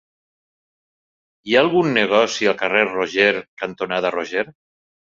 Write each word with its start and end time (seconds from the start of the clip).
Hi 1.45 1.53
ha 1.55 1.63
algun 1.67 1.91
negoci 1.99 2.51
al 2.53 2.59
carrer 2.65 2.85
Roger 2.91 3.33
cantonada 3.65 4.17
Roger? 4.21 4.51